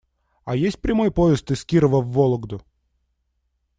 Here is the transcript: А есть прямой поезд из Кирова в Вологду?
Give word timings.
А 0.45 0.55
есть 0.55 0.79
прямой 0.81 1.11
поезд 1.11 1.51
из 1.51 1.63
Кирова 1.63 2.01
в 2.01 2.11
Вологду? 2.11 2.63